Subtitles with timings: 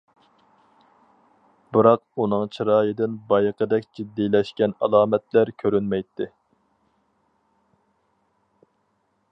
[1.75, 6.31] بىراق ئۇنىڭ چىرايىدىن بايىقىدەك جىددىيلەشكەن ئالامەتلەر كۆرۈنمەيتتى.